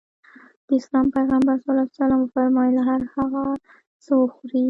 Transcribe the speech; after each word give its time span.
د 0.65 0.67
اسلام 0.79 1.05
پيغمبر 1.15 1.55
ص 1.63 1.65
وفرمايل 2.21 2.77
هر 2.87 3.01
هغه 3.15 3.43
څه 4.03 4.11
وخورې. 4.21 4.59